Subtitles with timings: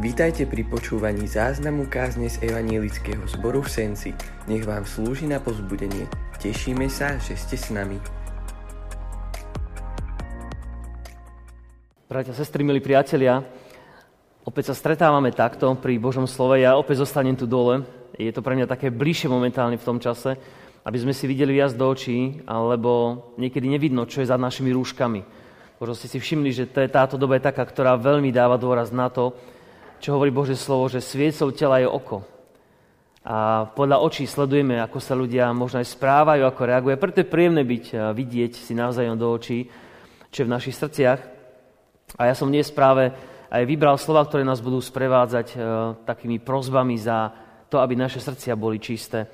[0.00, 4.16] Vítajte pri počúvaní záznamu kázne z Evanielického zboru v Senci.
[4.48, 6.08] Nech vám slúži na pozbudenie.
[6.40, 8.00] Tešíme sa, že ste s nami.
[12.08, 13.44] Bratia, sestry, milí priatelia,
[14.40, 16.56] opäť sa stretávame takto pri Božom slove.
[16.56, 17.84] Ja opäť zostanem tu dole.
[18.16, 20.32] Je to pre mňa také bližšie momentálne v tom čase,
[20.80, 25.20] aby sme si videli viac do očí, alebo niekedy nevidno, čo je za našimi rúškami.
[25.76, 29.36] Možno ste si všimli, že táto doba je taká, ktorá veľmi dáva dôraz na to,
[30.00, 32.24] čo hovorí Bože slovo, že sviecou tela je oko.
[33.20, 36.96] A podľa očí sledujeme, ako sa ľudia možno aj správajú, ako reagujú.
[36.96, 39.68] Preto je príjemné byť, vidieť si navzájom do očí,
[40.32, 41.20] čo je v našich srdciach.
[42.16, 43.12] A ja som dnes práve
[43.52, 45.56] aj vybral slova, ktoré nás budú sprevádzať e,
[46.06, 47.34] takými prozbami za
[47.68, 49.26] to, aby naše srdcia boli čisté.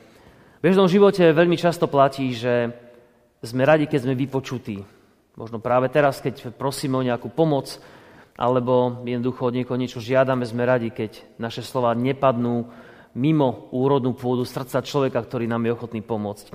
[0.59, 2.73] V bežnom živote veľmi často platí, že
[3.45, 4.83] sme radi, keď sme vypočutí.
[5.37, 7.77] Možno práve teraz, keď prosíme o nejakú pomoc,
[8.37, 12.69] alebo jednoducho od niekoho niečo žiadame, sme radi, keď naše slova nepadnú
[13.17, 16.53] mimo úrodnú pôdu srdca človeka, ktorý nám je ochotný pomôcť.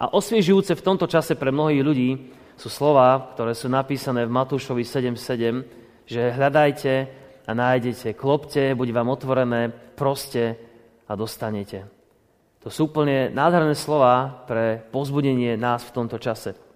[0.00, 2.10] A osviežujúce v tomto čase pre mnohých ľudí
[2.56, 6.92] sú slova, ktoré sú napísané v Matúšovi 7.7, že hľadajte
[7.44, 10.56] a nájdete, klopte, buď vám otvorené, proste
[11.04, 11.84] a dostanete.
[12.64, 16.67] To sú úplne nádherné slova pre pozbudenie nás v tomto čase.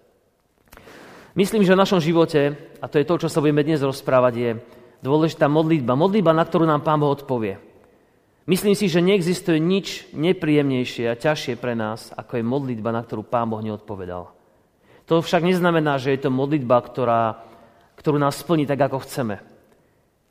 [1.33, 4.51] Myslím, že v našom živote, a to je to, čo sa budeme dnes rozprávať, je
[5.01, 5.97] dôležitá modlitba.
[5.97, 7.57] Modlitba, na ktorú nám Pán Boh odpovie.
[8.45, 13.25] Myslím si, že neexistuje nič nepríjemnejšie a ťažšie pre nás, ako je modlitba, na ktorú
[13.25, 14.29] Pán Boh neodpovedal.
[15.09, 17.41] To však neznamená, že je to modlitba, ktorá,
[17.97, 19.41] ktorú nás splní tak, ako chceme.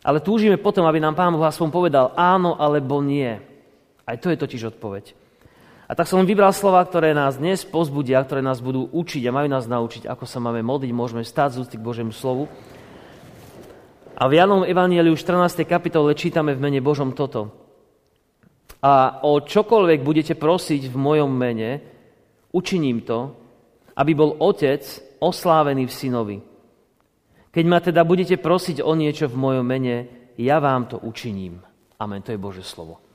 [0.07, 3.43] Ale túžime potom, aby nám Pán Boh aspoň povedal áno alebo nie.
[4.07, 5.19] Aj to je totiž odpoveď.
[5.93, 9.45] A tak som vybral slova, ktoré nás dnes pozbudia, ktoré nás budú učiť a majú
[9.53, 12.49] nás naučiť, ako sa máme modliť, môžeme stáť z ústy k Božiemu slovu.
[14.17, 15.69] A v Janom Evangeliu 14.
[15.69, 17.53] kapitole čítame v mene Božom toto.
[18.81, 21.85] A o čokoľvek budete prosiť v mojom mene,
[22.57, 23.37] učiním to,
[23.93, 24.81] aby bol Otec
[25.21, 26.39] oslávený v synovi.
[27.53, 30.09] Keď ma teda budete prosiť o niečo v mojom mene,
[30.41, 31.61] ja vám to učiním.
[32.01, 32.25] Amen.
[32.25, 33.12] To je Bože slovo.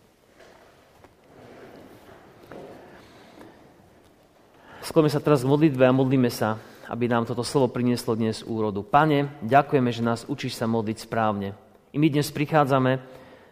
[4.87, 8.87] Skloňme sa teraz k modlitbe a modlíme sa, aby nám toto slovo prinieslo dnes úrodu.
[8.87, 11.59] Pane, ďakujeme, že nás učíš sa modliť správne.
[11.91, 12.95] I my dnes prichádzame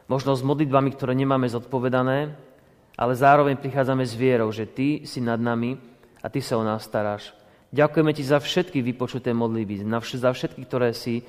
[0.08, 2.32] možno s modlitbami, ktoré nemáme zodpovedané,
[2.96, 5.76] ale zároveň prichádzame s vierou, že Ty si nad nami
[6.24, 7.36] a Ty sa o nás staráš.
[7.76, 9.84] Ďakujeme Ti za všetky vypočuté modlitby,
[10.16, 11.24] za všetky, ktoré si, e,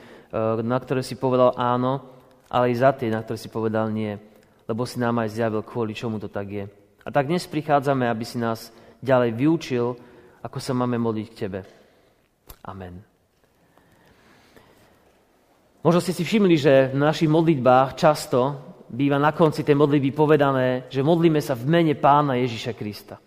[0.63, 1.99] na ktoré si povedal áno,
[2.47, 4.15] ale i za tie, na ktoré si povedal nie,
[4.71, 6.65] lebo si nám aj zjavil, kvôli čomu to tak je.
[7.03, 8.71] A tak dnes prichádzame, aby si nás
[9.07, 9.87] ďalej vyučil,
[10.43, 11.61] ako sa máme modliť k Tebe.
[12.67, 12.99] Amen.
[15.87, 18.59] Možno ste si všimli, že v našich modlitbách často
[18.91, 23.23] býva na konci tej modlitby povedané, že modlíme sa v mene pána Ježiša Krista.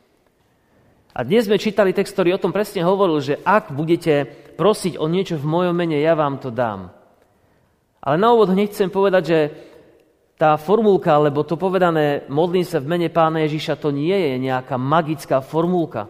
[1.15, 4.27] A dnes sme čítali text, ktorý o tom presne hovoril, že ak budete
[4.59, 6.91] prosiť o niečo v mojom mene, ja vám to dám.
[7.99, 9.39] Ale na úvod hneď chcem povedať, že
[10.39, 14.79] tá formulka, alebo to povedané modlím sa v mene pána Ježiša, to nie je nejaká
[14.79, 16.07] magická formulka,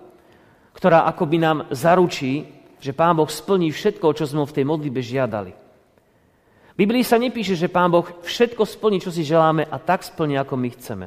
[0.78, 2.46] ktorá akoby nám zaručí,
[2.78, 5.50] že pán Boh splní všetko, čo sme v tej modlibe žiadali.
[5.50, 10.38] V Biblii sa nepíše, že pán Boh všetko splní, čo si želáme a tak splní,
[10.38, 11.06] ako my chceme.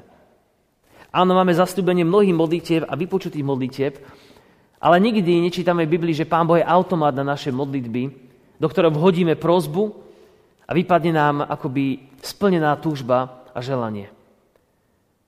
[1.14, 4.02] Áno, máme zastúbenie mnohých modlitieb a vypočutých modlitieb,
[4.82, 8.02] ale nikdy nečítame v Biblii, že pán Boh je automat na naše modlitby,
[8.58, 10.01] do ktorého vhodíme prozbu
[10.72, 14.08] a vypadne nám akoby splnená túžba a želanie.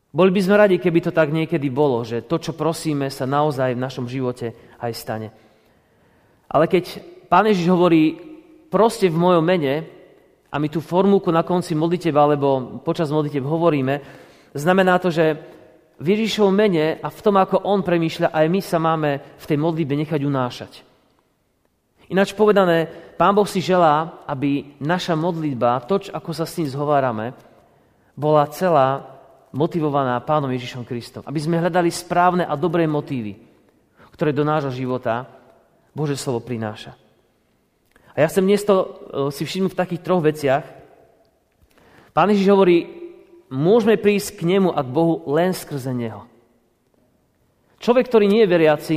[0.09, 3.77] Boli by sme radi, keby to tak niekedy bolo, že to, čo prosíme, sa naozaj
[3.77, 5.29] v našom živote aj stane.
[6.49, 6.97] Ale keď
[7.29, 8.17] Pán Ježiš hovorí
[8.73, 9.85] proste v mojom mene
[10.49, 13.95] a my tú formulku na konci modlitev alebo počas modlitev hovoríme,
[14.57, 15.37] znamená to, že
[16.01, 19.59] v Ježišovom mene a v tom, ako On premýšľa, aj my sa máme v tej
[19.61, 20.73] modlitbe nechať unášať.
[22.09, 27.35] Ináč povedané, Pán Boh si želá, aby naša modlitba, to, ako sa s ním zhovárame,
[28.19, 29.15] bola celá
[29.55, 31.23] motivovaná Pánom Ježišom Kristom.
[31.23, 33.39] Aby sme hľadali správne a dobré motívy,
[34.11, 35.31] ktoré do nášho života
[35.95, 36.99] Bože slovo prináša.
[38.15, 38.87] A ja chcem dnes to e,
[39.35, 40.67] si všimnúť v takých troch veciach.
[42.15, 42.87] Pán Ježiš hovorí,
[43.51, 46.27] môžeme prísť k nemu a k Bohu len skrze Neho.
[47.83, 48.97] Človek, ktorý nie je veriaci,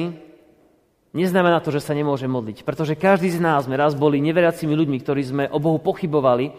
[1.16, 2.64] neznamená to, že sa nemôže modliť.
[2.68, 6.52] Pretože každý z nás sme raz boli neveriacimi ľuďmi, ktorí sme o Bohu pochybovali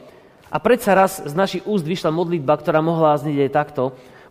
[0.49, 3.83] a predsa raz z našich úst vyšla modlitba, ktorá mohla znieť aj takto.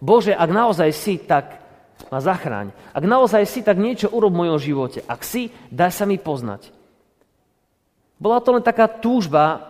[0.01, 1.61] Bože, ak naozaj si, tak
[2.09, 2.73] ma zachráň.
[2.93, 4.99] Ak naozaj si, tak niečo urob v mojom živote.
[5.05, 6.73] Ak si, daj sa mi poznať.
[8.17, 9.61] Bola to len taká túžba,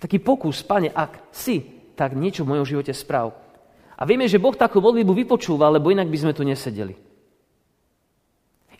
[0.00, 1.60] taký pokus, pane, ak si,
[1.96, 3.32] tak niečo v mojom živote sprav.
[3.96, 6.96] A vieme, že Boh takú modlitbu vypočúva, lebo inak by sme tu nesedeli.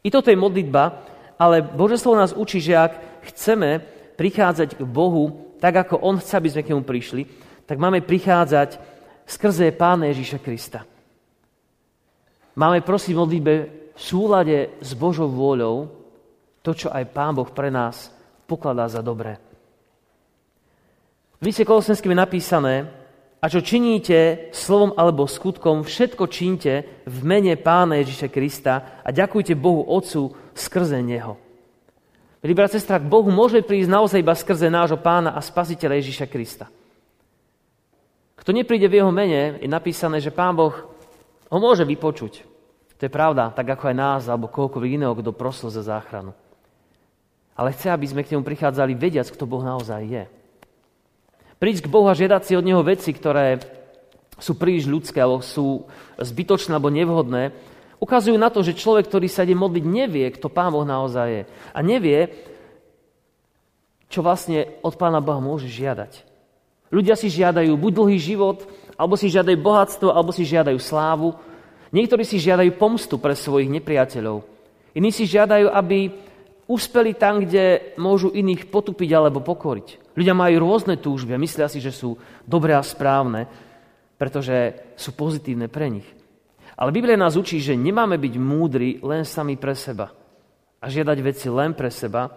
[0.06, 1.03] I toto je modlitba,
[1.35, 2.93] ale Bože slovo nás učí, že ak
[3.35, 3.82] chceme
[4.14, 7.23] prichádzať k Bohu tak, ako On chce, aby sme k nemu prišli,
[7.67, 8.79] tak máme prichádzať
[9.26, 10.87] skrze Pána Ježíša Krista.
[12.55, 13.55] Máme prosiť v modlitbe
[13.93, 15.91] v súlade s Božou vôľou
[16.62, 18.14] to, čo aj Pán Boh pre nás
[18.47, 19.43] pokladá za dobré.
[21.37, 22.75] V liste Kolosenským je napísané,
[23.37, 29.53] a čo činíte slovom alebo skutkom, všetko čínte v mene Pána Ježiša Krista a ďakujte
[29.55, 31.37] Bohu Otcu skrze Neho.
[32.41, 36.27] Milí brat, sestra, k Bohu môže prísť naozaj iba skrze nášho Pána a Spasiteľa Ježiša
[36.31, 36.67] Krista.
[38.37, 40.73] Kto nepríde v Jeho mene, je napísané, že Pán Boh
[41.50, 42.47] ho môže vypočuť.
[42.97, 46.33] To je pravda, tak ako aj nás alebo kohokoľvek iného, kto prosil za záchranu.
[47.56, 50.25] Ale chce, aby sme k nemu prichádzali vediac, kto Boh naozaj je.
[51.56, 53.61] Prísť k Bohu a žiadať si od Neho veci, ktoré
[54.37, 55.88] sú príliš ľudské, alebo sú
[56.20, 57.56] zbytočné, alebo nevhodné,
[57.97, 61.43] ukazujú na to, že človek, ktorý sa ide modliť, nevie, kto Pán Boh naozaj je.
[61.73, 62.29] A nevie,
[64.12, 66.23] čo vlastne od Pána Boha môže žiadať.
[66.93, 71.35] Ľudia si žiadajú buď dlhý život, alebo si žiadajú bohatstvo, alebo si žiadajú slávu.
[71.91, 74.44] Niektorí si žiadajú pomstu pre svojich nepriateľov.
[74.97, 76.12] Iní si žiadajú, aby
[76.69, 80.06] uspeli tam, kde môžu iných potupiť alebo pokoriť.
[80.16, 82.16] Ľudia majú rôzne túžby a myslia si, že sú
[82.48, 83.44] dobré a správne,
[84.16, 86.08] pretože sú pozitívne pre nich.
[86.76, 90.12] Ale Biblia nás učí, že nemáme byť múdri len sami pre seba
[90.80, 92.32] a žiadať veci len pre seba,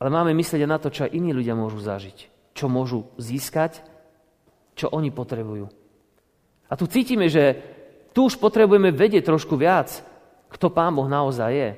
[0.00, 3.84] ale máme myslieť na to, čo aj iní ľudia môžu zažiť, čo môžu získať,
[4.72, 5.68] čo oni potrebujú.
[6.68, 7.60] A tu cítime, že
[8.16, 9.92] tu už potrebujeme vedieť trošku viac,
[10.48, 11.70] kto Pán Boh naozaj je.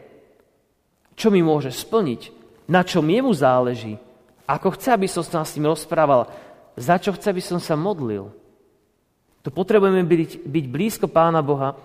[1.14, 2.30] Čo mi môže splniť,
[2.70, 3.98] na čom jemu záleží,
[4.44, 6.28] ako chce, aby som sa s ním rozprával,
[6.76, 8.28] za čo chce, aby som sa modlil.
[9.44, 11.76] Tu potrebujeme byť, byť blízko Pána Boha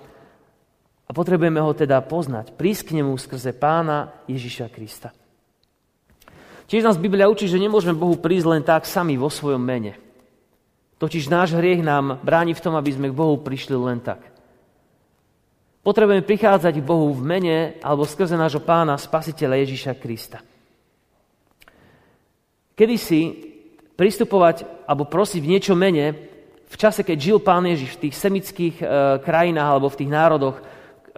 [1.03, 5.11] a potrebujeme ho teda poznať, prísť k nemu skrze Pána Ježiša Krista.
[6.69, 9.97] Tiež nás Biblia učí, že nemôžeme Bohu prísť len tak sami vo svojom mene.
[11.01, 14.21] Totiž náš hriech nám bráni v tom, aby sme k Bohu prišli len tak.
[15.79, 20.43] Potrebujeme prichádzať k Bohu v mene alebo skrze nášho pána, spasiteľa Ježiša Krista.
[22.79, 23.35] Kedy si
[23.99, 26.15] pristupovať alebo prosiť v niečo mene,
[26.69, 28.85] v čase, keď žil pán Ježiš v tých semických e,
[29.19, 30.55] krajinách alebo v tých národoch,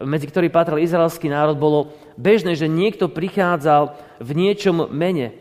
[0.02, 5.38] medzi ktorých patril izraelský národ, bolo bežné, že niekto prichádzal v niečom mene.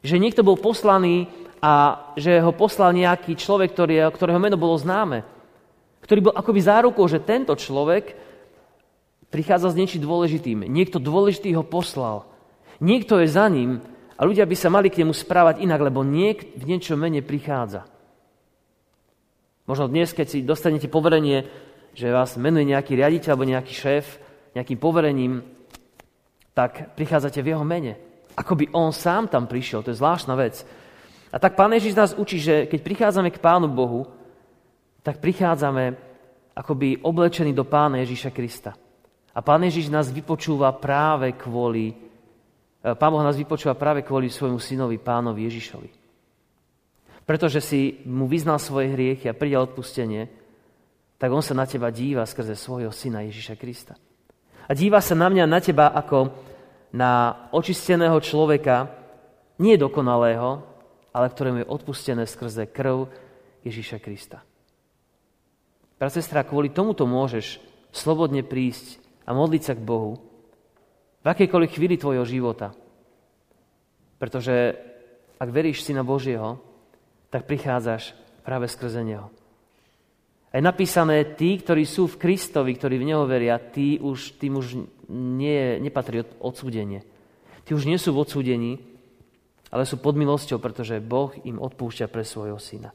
[0.00, 1.28] Že niekto bol poslaný
[1.60, 5.28] a že ho poslal nejaký človek, ktorý, ktorého meno bolo známe.
[6.00, 8.16] Ktorý bol akoby zárukou, že tento človek
[9.28, 10.64] prichádza s niečím dôležitým.
[10.64, 12.24] Niekto dôležitý ho poslal.
[12.80, 13.84] Niekto je za ním
[14.22, 17.82] a ľudia by sa mali k nemu správať inak, lebo niek v niečo mene prichádza.
[19.66, 21.50] Možno dnes, keď si dostanete poverenie,
[21.90, 24.22] že vás menuje nejaký riaditeľ alebo nejaký šéf
[24.54, 25.42] nejakým poverením,
[26.54, 27.98] tak prichádzate v jeho mene.
[28.38, 30.62] Ako by on sám tam prišiel, to je zvláštna vec.
[31.34, 34.06] A tak Pán Ježiš nás učí, že keď prichádzame k Pánu Bohu,
[35.02, 35.98] tak prichádzame
[36.54, 38.78] akoby oblečení do Pána Ježíša Krista.
[39.34, 42.11] A Pán Ježiš nás vypočúva práve kvôli
[42.82, 45.90] Pán Boh nás vypočúva práve kvôli svojmu synovi, pánovi Ježišovi.
[47.22, 50.26] Pretože si mu vyznal svoje hriechy a prijal odpustenie,
[51.14, 53.94] tak on sa na teba díva skrze svojho syna Ježiša Krista.
[54.66, 56.34] A díva sa na mňa, na teba ako
[56.90, 58.90] na očisteného človeka,
[59.62, 60.66] nie dokonalého,
[61.14, 63.06] ale ktorému je odpustené skrze krv
[63.62, 64.42] Ježiša Krista.
[66.02, 67.62] Brat, sestra, kvôli tomuto môžeš
[67.94, 70.18] slobodne prísť a modliť sa k Bohu,
[71.22, 72.74] v akejkoľvek chvíli tvojho života.
[74.18, 74.74] Pretože
[75.38, 76.58] ak veríš Syna Božieho,
[77.30, 78.14] tak prichádzaš
[78.46, 79.30] práve skrze Neho.
[80.52, 84.60] A je napísané, tí, ktorí sú v Kristovi, ktorí v Neho veria, tí už, tým
[84.60, 87.00] už nie, nepatrí odsúdenie.
[87.64, 88.72] Tí už nie sú v odsúdení,
[89.72, 92.92] ale sú pod milosťou, pretože Boh im odpúšťa pre svojho syna.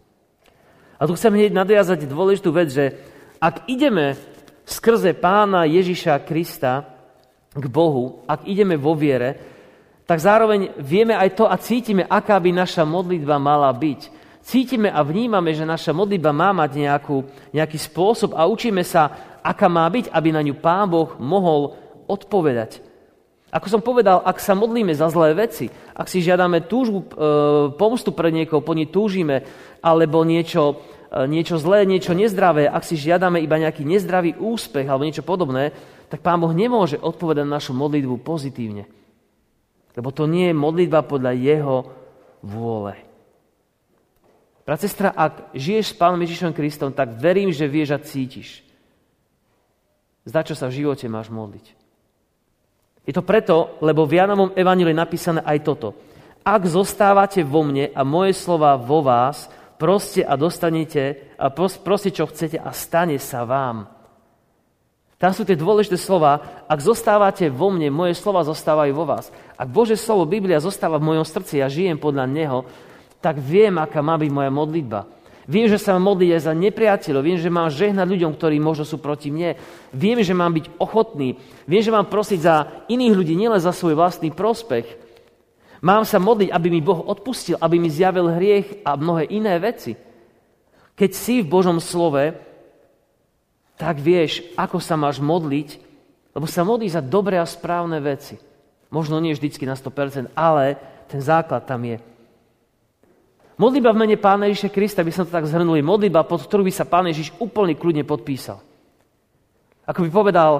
[1.01, 2.93] A tu chcem hneď nadviazať dôležitú vec, že
[3.41, 4.13] ak ideme
[4.65, 6.97] skrze pána Ježiša Krista,
[7.58, 9.36] k Bohu, ak ideme vo viere,
[10.08, 14.16] tak zároveň vieme aj to a cítime, aká by naša modlitba mala byť.
[14.40, 19.12] Cítime a vnímame, že naša modlitba má mať nejakú, nejaký spôsob a učíme sa,
[19.44, 21.76] aká má byť, aby na ňu Pán Boh mohol
[22.08, 22.80] odpovedať.
[23.52, 27.06] Ako som povedal, ak sa modlíme za zlé veci, ak si žiadame túžbu, e,
[27.80, 29.44] pomstu pre niekoho, po nej túžime,
[29.80, 35.08] alebo niečo, e, niečo zlé, niečo nezdravé, ak si žiadame iba nejaký nezdravý úspech alebo
[35.08, 35.72] niečo podobné,
[36.08, 38.88] tak Pán Boh nemôže odpovedať na našu modlitbu pozitívne.
[39.98, 41.78] Lebo to nie je modlitba podľa Jeho
[42.46, 42.96] vôle.
[44.68, 48.68] Brat, sestra, ak žiješ s Pánom Ježišom Kristom, tak verím, že vieš a cítiš.
[50.28, 51.66] Za čo sa v živote máš modliť.
[53.08, 55.96] Je to preto, lebo v Janovom evaníle je napísané aj toto.
[56.44, 59.48] Ak zostávate vo mne a moje slova vo vás,
[59.80, 63.97] proste a dostanete, a proste čo chcete a stane sa vám.
[65.18, 66.64] Tam sú tie dôležité slova.
[66.70, 69.34] Ak zostávate vo mne, moje slova zostávajú vo vás.
[69.58, 72.60] Ak Bože slovo, Biblia zostáva v mojom srdci a žijem podľa Neho,
[73.18, 75.10] tak viem, aká má byť moja modlitba.
[75.50, 77.24] Viem, že sa mám modliť aj za nepriateľov.
[77.24, 79.58] Viem, že mám žehnať ľuďom, ktorí možno sú proti mne.
[79.96, 81.40] Viem, že mám byť ochotný.
[81.66, 84.86] Viem, že mám prosiť za iných ľudí, nielen za svoj vlastný prospech.
[85.82, 89.96] Mám sa modliť, aby mi Boh odpustil, aby mi zjavil hriech a mnohé iné veci.
[90.94, 92.47] Keď si v Božom slove,
[93.77, 95.77] tak vieš, ako sa máš modliť,
[96.34, 98.36] lebo sa modlí za dobré a správne veci.
[98.89, 102.01] Možno nie vždycky na 100%, ale ten základ tam je.
[103.57, 106.74] Modliba v mene Pána Ježiša Krista, by som to tak zhrnul, modliba, pod ktorú by
[106.74, 108.62] sa Pán Ježiš úplne kľudne podpísal.
[109.89, 110.51] Ako by povedal,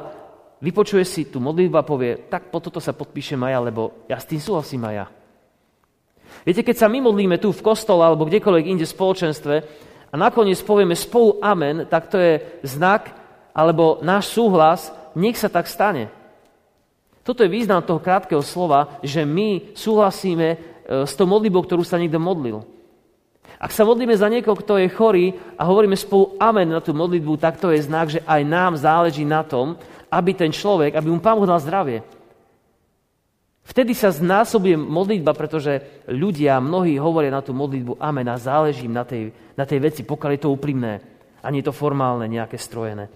[0.62, 4.18] vypočuje si tú modlitbu a povie, tak po toto sa podpíšem aj ja, lebo ja
[4.18, 5.06] s tým súhlasím aj ja.
[6.42, 9.56] Viete, keď sa my modlíme tu v kostole alebo kdekoľvek inde v spoločenstve
[10.18, 13.14] nakoniec povieme spolu amen, tak to je znak
[13.54, 16.10] alebo náš súhlas, nech sa tak stane.
[17.22, 20.58] Toto je význam toho krátkeho slova, že my súhlasíme e,
[21.04, 22.64] s tou modlitbou, ktorú sa niekto modlil.
[23.58, 25.26] Ak sa modlíme za niekoho, kto je chorý
[25.58, 29.26] a hovoríme spolu amen na tú modlitbu, tak to je znak, že aj nám záleží
[29.26, 29.76] na tom,
[30.08, 32.06] aby ten človek, aby mu Pán Boh dal zdravie.
[33.68, 39.04] Vtedy sa znásobuje modlitba, pretože ľudia, mnohí hovoria na tú modlitbu amen a záleží na
[39.04, 40.94] tej, na tej veci, pokiaľ je to úprimné
[41.44, 43.12] a nie je to formálne, nejaké strojené.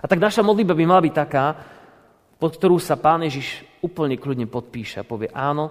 [0.00, 1.44] A tak naša modlitba by mala byť taká,
[2.40, 5.68] pod ktorú sa Pán Ježiš úplne kľudne podpíše a povie, áno,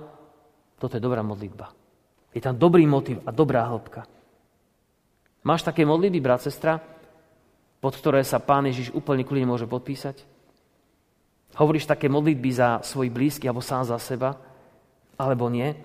[0.78, 1.74] toto je dobrá modlitba.
[2.32, 4.06] Je tam dobrý motiv a dobrá hĺbka.
[5.42, 6.78] Máš také modlitby, brat, sestra,
[7.82, 10.22] pod ktoré sa Pán Ježiš úplne kľudne môže podpísať?
[11.56, 14.40] Hovoríš také modlitby za svoj blízky alebo sám za seba?
[15.20, 15.76] Alebo nie?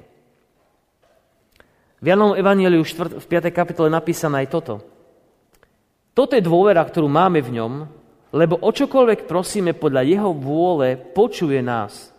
[1.98, 3.50] V Janovom Evangeliu v 5.
[3.50, 4.74] kapitole napísané aj toto.
[6.16, 7.72] Toto je dôvera, ktorú máme v ňom,
[8.32, 12.12] lebo o čokoľvek prosíme podľa jeho vôle, počuje nás.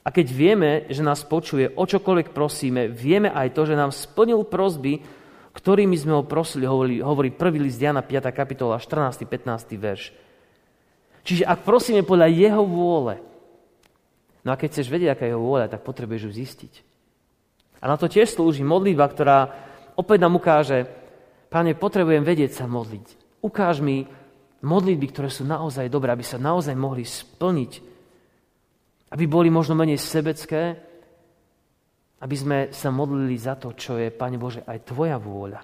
[0.00, 4.48] A keď vieme, že nás počuje, o čokoľvek prosíme, vieme aj to, že nám splnil
[4.48, 5.04] prosby,
[5.52, 7.60] ktorými sme ho prosili, hovorí, hovorí 1.
[7.60, 8.32] list Jana 5.
[8.32, 9.28] kapitola, 14.
[9.28, 9.76] 15.
[9.76, 10.29] verš.
[11.24, 13.20] Čiže ak prosíme podľa jeho vôle,
[14.44, 16.72] no a keď chceš vedieť, aká je jeho vôľa, tak potrebuješ ju zistiť.
[17.80, 19.38] A na to tiež slúži modlitba, ktorá
[19.96, 20.78] opäť nám ukáže,
[21.50, 23.42] Pane, potrebujem vedieť sa modliť.
[23.42, 24.06] Ukáž mi
[24.62, 27.90] modlitby, ktoré sú naozaj dobré, aby sa naozaj mohli splniť
[29.10, 30.78] aby boli možno menej sebecké,
[32.20, 35.60] aby sme sa modlili za to, čo je, Pane Bože, aj Tvoja vôľa.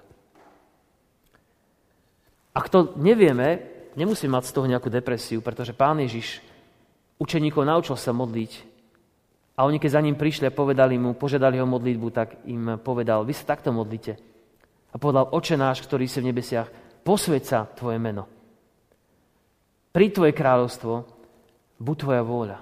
[2.57, 6.39] Ak to nevieme, nemusíme mať z toho nejakú depresiu, pretože Pán Ježiš
[7.17, 8.77] učeníkov naučil sa modliť
[9.57, 13.25] a oni, keď za ním prišli a povedali mu, požiadali ho modlitbu, tak im povedal,
[13.25, 14.13] vy sa takto modlite.
[14.93, 16.69] A povedal, oče náš, ktorý si v nebesiach,
[17.01, 18.29] posveď sa Tvoje meno.
[19.89, 20.93] Pri Tvoje kráľovstvo,
[21.81, 22.57] buď Tvoja vôľa.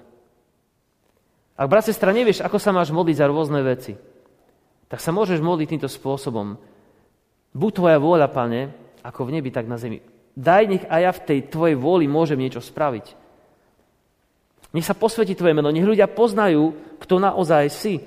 [1.56, 3.92] Ak, brat, sestra, nevieš, ako sa máš modliť za rôzne veci,
[4.88, 6.56] tak sa môžeš modliť týmto spôsobom.
[7.56, 10.04] Buď tvoja vôľa, pane, ako v nebi, tak na zemi.
[10.36, 13.16] Daj, nech aj ja v tej tvojej vôli môžem niečo spraviť.
[14.76, 18.04] Nech sa posvetí tvoje meno, nech ľudia poznajú, kto naozaj si.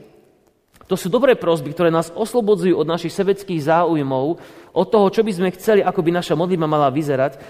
[0.86, 4.38] To sú dobré prosby, ktoré nás oslobodzujú od našich sebeckých záujmov,
[4.74, 7.42] od toho, čo by sme chceli, ako by naša modlitba mala vyzerať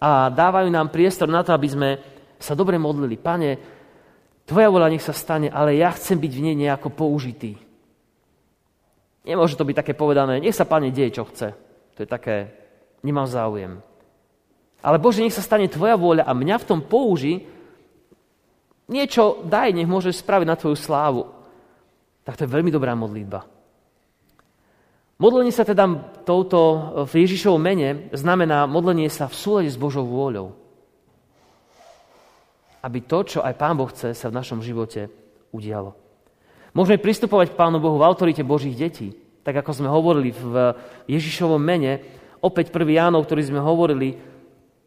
[0.00, 1.90] a dávajú nám priestor na to, aby sme
[2.40, 3.20] sa dobre modlili.
[3.20, 3.50] Pane,
[4.42, 7.54] Tvoja vola nech sa stane, ale ja chcem byť v nej nejako použitý.
[9.22, 11.54] Nemôže to byť také povedané, nech sa Pane deje, čo chce.
[11.94, 12.50] To je také,
[13.06, 13.78] nemám záujem.
[14.82, 17.46] Ale Bože, nech sa stane Tvoja vôľa a mňa v tom použi,
[18.90, 21.22] niečo daj, nech môžeš spraviť na Tvoju slávu.
[22.26, 23.46] Tak to je veľmi dobrá modlitba.
[25.22, 25.86] Modlenie sa teda
[26.26, 26.58] touto
[27.06, 30.62] v Ježišovom mene znamená modlenie sa v súlade s Božou vôľou
[32.82, 35.06] aby to, čo aj Pán Boh chce, sa v našom živote
[35.54, 35.94] udialo.
[36.74, 39.14] Môžeme pristupovať k Pánu Bohu v autorite Božích detí,
[39.46, 40.74] tak ako sme hovorili v
[41.06, 42.02] Ježišovom mene,
[42.42, 44.18] opäť prvý Jánov, ktorý sme hovorili,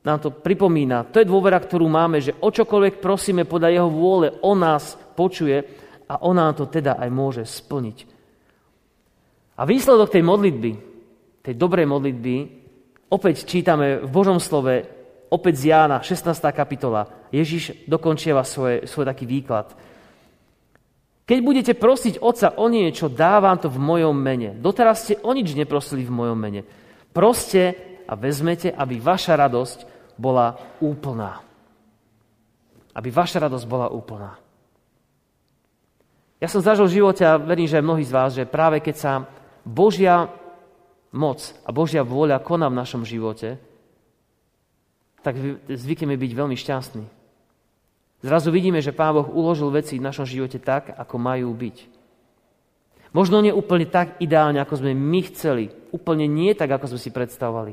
[0.05, 1.09] nám to pripomína.
[1.09, 5.65] To je dôvera, ktorú máme, že o čokoľvek prosíme podľa Jeho vôle, On nás počuje
[6.05, 7.97] a On nám to teda aj môže splniť.
[9.57, 10.71] A výsledok tej modlitby,
[11.41, 12.35] tej dobrej modlitby,
[13.09, 14.85] opäť čítame v Božom slove
[15.33, 16.38] opäť z Jána, 16.
[16.53, 17.09] kapitola.
[17.33, 19.74] Ježiš dokončieva svoj, svoj taký výklad.
[21.25, 24.53] Keď budete prosiť Otca o niečo, dávam to v mojom mene.
[24.53, 26.62] Doteraz ste o nič neprosili v mojom mene.
[27.09, 27.74] Proste
[28.05, 31.43] a vezmete, aby vaša radosť bola úplná.
[32.95, 34.39] Aby vaša radosť bola úplná.
[36.39, 38.95] Ja som zažil v živote a verím, že aj mnohí z vás, že práve keď
[38.95, 39.13] sa
[39.63, 40.27] Božia
[41.15, 43.55] moc a Božia vôľa koná v našom živote,
[45.24, 47.05] tak zvykneme byť veľmi šťastní.
[48.22, 51.77] Zrazu vidíme, že Pán Boh uložil veci v našom živote tak, ako majú byť.
[53.15, 55.72] Možno nie úplne tak ideálne, ako sme my chceli.
[55.95, 57.72] Úplne nie tak, ako sme si predstavovali.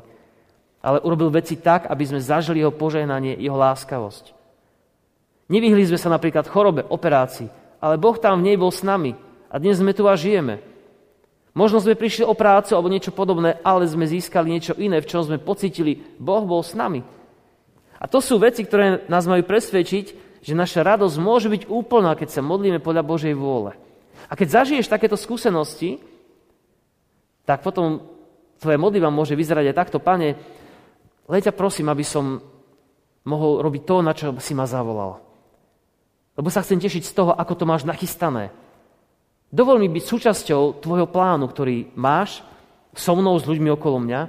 [0.82, 4.34] Ale urobil veci tak, aby sme zažili jeho požehnanie, jeho láskavosť.
[5.46, 7.46] Nevyhli sme sa napríklad chorobe, operácii,
[7.78, 9.14] ale Boh tam v nej bol s nami.
[9.52, 10.64] A dnes sme tu a žijeme.
[11.52, 15.20] Možno sme prišli o prácu alebo niečo podobné, ale sme získali niečo iné, v čom
[15.20, 17.04] sme pocitili, Boh bol s nami.
[18.00, 20.06] A to sú veci, ktoré nás majú presvedčiť,
[20.42, 23.76] že naša radosť môže byť úplná, keď sa modlíme podľa Božej vôle.
[24.26, 26.00] A keď zažiješ takéto skúsenosti,
[27.44, 28.00] tak potom
[28.58, 30.34] tvoje modlitba môže vyzerať aj takto, pane,
[31.28, 32.42] len ťa prosím, aby som
[33.22, 35.22] mohol robiť to, na čo si ma zavolal.
[36.34, 38.50] Lebo sa chcem tešiť z toho, ako to máš nachystané.
[39.52, 42.40] Dovol mi byť súčasťou tvojho plánu, ktorý máš
[42.96, 44.20] so mnou, s ľuďmi okolo mňa,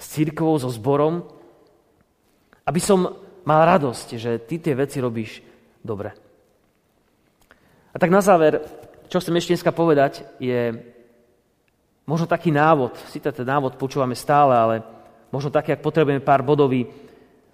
[0.00, 1.28] s církvou, so zborom,
[2.64, 5.44] aby som mal radosť, že ty tie veci robíš
[5.84, 6.12] dobre.
[7.90, 8.64] A tak na záver,
[9.12, 10.72] čo chcem ešte dneska povedať, je
[12.06, 12.96] možno taký návod.
[13.10, 14.76] Si ten návod počúvame stále, ale
[15.30, 16.86] možno taký, ak potrebujeme pár bodový.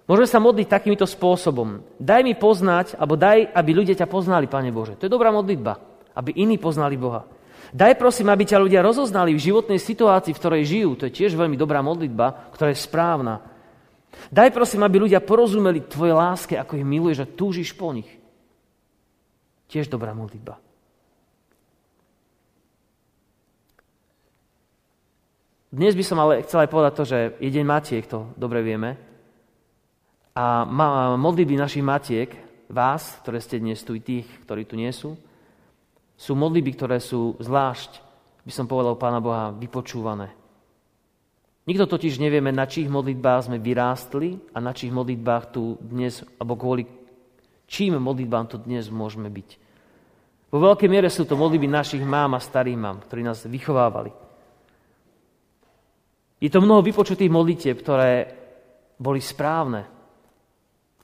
[0.07, 1.83] Môžeme sa modliť takýmto spôsobom.
[1.99, 4.95] Daj mi poznať, alebo daj, aby ľudia ťa poznali, Pane Bože.
[4.97, 5.77] To je dobrá modlitba,
[6.15, 7.27] aby iní poznali Boha.
[7.75, 10.91] Daj prosím, aby ťa ľudia rozoznali v životnej situácii, v ktorej žijú.
[10.95, 13.43] To je tiež veľmi dobrá modlitba, ktorá je správna.
[14.31, 18.07] Daj prosím, aby ľudia porozumeli tvoje láske, ako ich miluješ a túžiš po nich.
[19.67, 20.66] Tiež dobrá modlitba.
[25.77, 28.97] Dnes by som ale chcel aj povedať to, že je deň Matiek, to dobre vieme.
[30.33, 30.65] A
[31.13, 32.33] modlitby našich Matiek,
[32.65, 35.13] vás, ktoré ste dnes tu i tých, ktorí tu nie sú,
[36.17, 38.01] sú modlitby, ktoré sú zvlášť,
[38.41, 40.33] by som povedal Pána Boha, vypočúvané.
[41.69, 46.57] Nikto totiž nevieme, na čích modlitbách sme vyrástli a na čích modlitbách tu dnes, alebo
[46.57, 46.89] kvôli
[47.69, 49.49] čím modlitbám tu dnes môžeme byť.
[50.49, 54.25] Vo veľkej miere sú to modlitby našich mám a starých mám, ktorí nás vychovávali.
[56.37, 58.29] Je to mnoho vypočutých modlitieb, ktoré
[59.01, 59.89] boli správne.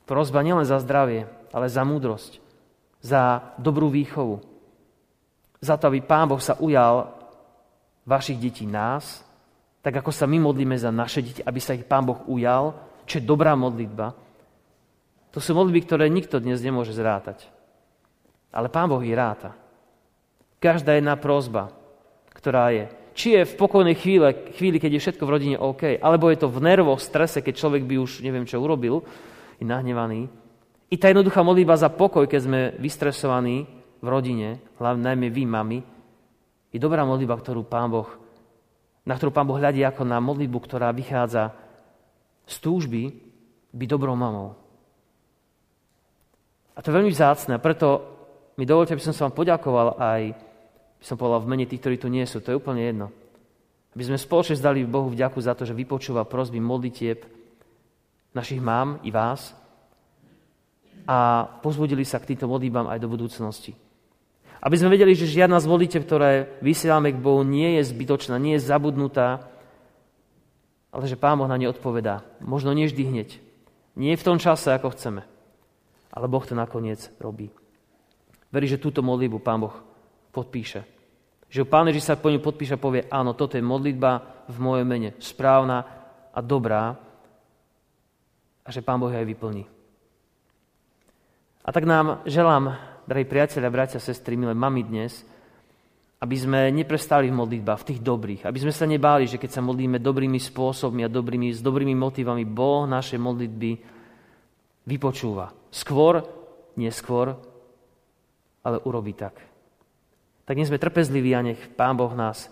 [0.05, 2.37] Prozba nielen za zdravie, ale za múdrosť,
[3.01, 4.41] za dobrú výchovu.
[5.63, 7.09] Za to, aby Pán Boh sa ujal
[8.03, 9.23] vašich detí nás,
[9.79, 12.75] tak ako sa my modlíme za naše deti, aby sa ich Pán Boh ujal,
[13.07, 14.15] čo je dobrá modlitba,
[15.33, 17.49] to sú modlitby, ktoré nikto dnes nemôže zrátať.
[18.53, 19.57] Ale Pán Boh ich ráta.
[20.61, 21.73] Každá jedna prozba,
[22.37, 26.29] ktorá je, či je v pokojnej chvíle, chvíli, keď je všetko v rodine OK, alebo
[26.33, 29.05] je to v nervoch, strese, keď človek by už neviem čo urobil,
[29.61, 30.27] je nahnevaný.
[30.89, 33.65] I tá jednoduchá modlitba za pokoj, keď sme vystresovaní
[34.01, 35.79] v rodine, hlavne najmä vy, mami,
[36.73, 38.09] je dobrá modlitba, ktorú Pán Boh
[39.03, 41.51] na ktorú Pán Boh hľadí ako na modlitbu, ktorá vychádza
[42.47, 43.11] z túžby
[43.75, 44.55] byť dobrou mamou.
[46.73, 48.01] A to je veľmi vzácne, preto
[48.55, 50.21] mi dovolte, aby som sa vám poďakoval aj,
[51.03, 52.39] by som povedal, v mene tých, ktorí tu nie sú.
[52.39, 53.11] To je úplne jedno.
[53.91, 57.27] Aby sme spoločne zdali Bohu vďaku za to, že vypočúva prosby modlitieb
[58.31, 59.51] našich mám i vás
[61.03, 63.75] a pozbudili sa k týmto modlitbám aj do budúcnosti.
[64.63, 68.55] Aby sme vedeli, že žiadna z modlitev, ktoré vysielame k Bohu, nie je zbytočná, nie
[68.55, 69.51] je zabudnutá,
[70.87, 72.23] ale že Pán Boh na ne odpovedá.
[72.39, 73.29] Možno nie vždy hneď.
[73.99, 75.27] Nie v tom čase, ako chceme.
[76.15, 77.51] Ale Boh to nakoniec robí.
[78.55, 79.75] Verí, že túto modlitbu Pán Boh
[80.31, 80.92] podpíše.
[81.53, 84.87] Že Pán Ježiš sa po ňu podpíše a povie, áno, toto je modlitba v mojom
[84.89, 85.85] mene, správna
[86.33, 86.97] a dobrá
[88.65, 89.69] a že Pán Boh aj vyplní.
[91.61, 92.73] A tak nám želám
[93.05, 95.21] drahí priatelia, bratia, sestry, milé mami dnes,
[96.25, 98.41] aby sme neprestali v modlitbách, v tých dobrých.
[98.49, 102.49] Aby sme sa nebáli, že keď sa modlíme dobrými spôsobmi a dobrými, s dobrými motivami,
[102.49, 103.71] Boh naše modlitby
[104.89, 105.53] vypočúva.
[105.69, 106.25] Skôr,
[106.81, 107.37] neskôr,
[108.65, 109.52] ale urobí tak.
[110.43, 112.51] Tak nie sme trpezliví a nech Pán Boh nás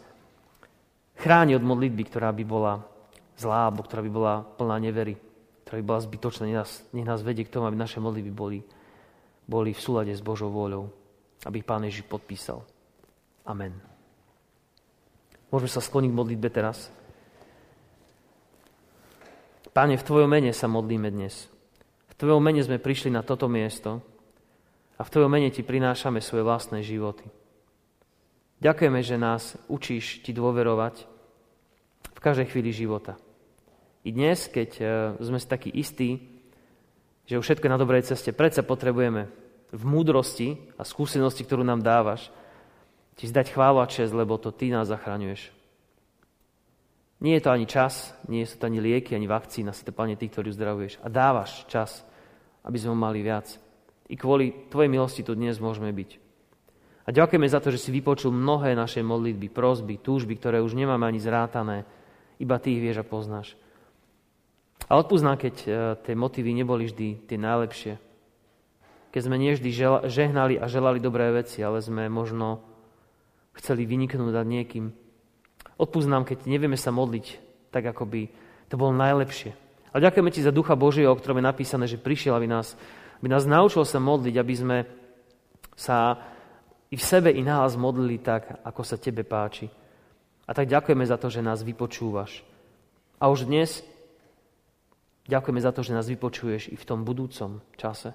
[1.19, 2.83] chráni od modlitby, ktorá by bola
[3.35, 5.19] zlá, alebo ktorá by bola plná nevery,
[5.67, 6.43] ktorá by bola zbytočná.
[6.47, 8.59] Nech nás, nech nás vedie k tomu, aby naše modlitby boli
[9.51, 10.87] boli v súlade s Božou vôľou,
[11.43, 12.63] aby ich Pán Ježiš podpísal.
[13.43, 13.75] Amen.
[15.51, 16.87] Môžeme sa skloniť k modlitbe teraz.
[19.75, 21.51] Páne, v Tvojom mene sa modlíme dnes.
[22.11, 23.99] V Tvojom mene sme prišli na toto miesto,
[24.99, 27.25] A v Tvojom mene Ti prinášame svoje vlastné životy.
[28.61, 31.09] Ďakujeme, že nás učíš Ti dôverovať
[32.13, 33.17] v každej chvíli života.
[34.05, 34.83] I dnes, keď e,
[35.17, 36.21] sme si takí istí,
[37.25, 39.33] že už všetko je na dobrej ceste, predsa potrebujeme
[39.73, 42.29] v múdrosti a skúsenosti, ktorú nám dávaš,
[43.17, 45.49] Ti zdať chválu a čest, lebo to Ty nás zachraňuješ.
[47.21, 50.17] Nie je to ani čas, nie sú to ani lieky, ani vakcína, si to, Pane,
[50.17, 51.01] Ty, ktorý uzdravuješ.
[51.01, 52.05] A dávaš čas,
[52.61, 53.57] aby sme mali viac.
[54.05, 56.30] I kvôli Tvojej milosti tu dnes môžeme byť.
[57.05, 61.05] A ďakujeme za to, že si vypočul mnohé naše modlitby, prosby, túžby, ktoré už nemáme
[61.07, 61.83] ani zrátané.
[62.37, 63.57] Iba Ty ich vieš a poznáš.
[64.85, 65.67] A odpúsť keď e,
[66.03, 67.93] tie motívy neboli vždy tie najlepšie.
[69.11, 69.69] Keď sme nie vždy
[70.07, 72.63] žehnali a želali dobré veci, ale sme možno
[73.57, 74.93] chceli vyniknúť nad niekým,
[75.81, 77.41] Odpúsť nám, keď nevieme sa modliť
[77.73, 78.21] tak, ako by
[78.69, 79.57] to bolo najlepšie.
[79.89, 82.77] A ďakujeme Ti za Ducha Božieho, o ktorom je napísané, že prišiel, aby nás,
[83.17, 84.77] aby nás naučil sa modliť, aby sme
[85.73, 86.21] sa
[86.91, 89.71] i v sebe, i nás modlili tak, ako sa Tebe páči.
[90.43, 92.43] A tak ďakujeme za to, že nás vypočúvaš.
[93.15, 93.79] A už dnes
[95.31, 98.11] ďakujeme za to, že nás vypočuješ i v tom budúcom čase.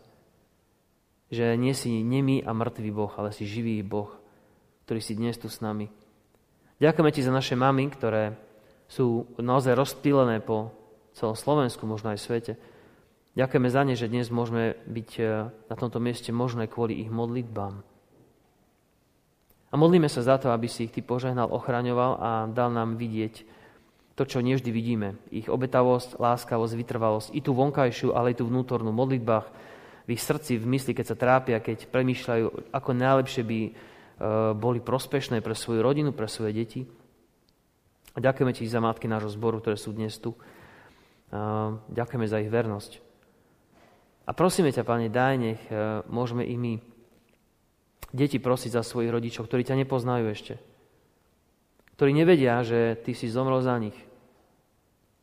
[1.33, 4.13] Že nie si nemý a mŕtvý Boh, ale si živý Boh,
[4.85, 5.89] ktorý si dnes tu s nami.
[6.77, 8.37] Ďakujeme ti za naše mamy, ktoré
[8.87, 10.71] sú naozaj rozptýlené po
[11.17, 12.53] celom Slovensku, možno aj svete.
[13.33, 15.23] Ďakujeme za ne, že dnes môžeme byť e,
[15.73, 17.96] na tomto mieste možné kvôli ich modlitbám.
[19.77, 23.45] Modlíme sa za to, aby si ich Ty požehnal, ochraňoval a dal nám vidieť
[24.17, 25.21] to, čo nevždy vidíme.
[25.29, 29.47] Ich obetavosť, láskavosť, vytrvalosť, i tú vonkajšiu, ale i tú vnútornú modlitbách,
[30.07, 33.59] v ich srdci, v mysli, keď sa trápia, keď premýšľajú, ako najlepšie by
[34.17, 36.81] Eh, boli prospešné pre svoju rodinu, pre svoje deti.
[38.17, 40.33] A ďakujeme ti za matky nášho zboru, ktoré sú dnes tu.
[41.93, 43.03] Ďakujeme za ich vernosť.
[44.25, 46.81] A prosíme ťa, Pane, daj, nech eh, môžeme i my
[48.13, 50.55] deti prosiť za svojich rodičov, ktorí ťa nepoznajú ešte.
[51.97, 53.97] Ktorí nevedia, že ty si zomrel za nich.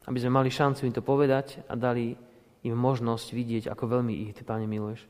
[0.09, 2.17] Aby sme mali šancu im to povedať a dali
[2.63, 5.05] im možnosť vidieť, ako veľmi ich ty, Pane, miluješ.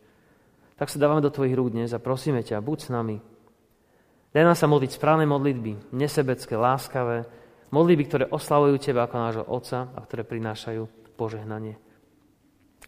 [0.77, 3.17] Tak sa dávame do tvojich rúk dnes a prosíme ťa, buď s nami,
[4.33, 7.21] Daj nám sa modliť správne modlitby, nesebecké, láskavé,
[7.69, 11.77] modlitby, ktoré oslavujú Teba ako nášho Otca a ktoré prinášajú požehnanie.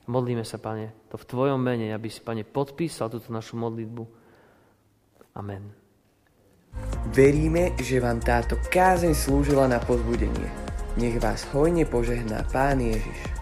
[0.10, 4.25] Modlíme sa, Pane, to v Tvojom mene, aby si, Pane, podpísal túto našu modlitbu.
[5.36, 5.68] Amen.
[7.12, 10.48] Veríme, že vám táto kázeň slúžila na pozbudenie.
[10.96, 13.35] Nech vás hojne požehná Pán Ježiš.